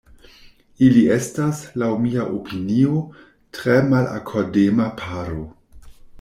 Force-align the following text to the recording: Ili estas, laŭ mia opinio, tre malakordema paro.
Ili 0.85 1.03
estas, 1.15 1.59
laŭ 1.81 1.89
mia 2.07 2.25
opinio, 2.39 2.95
tre 3.59 3.77
malakordema 3.93 4.91
paro. 5.05 5.47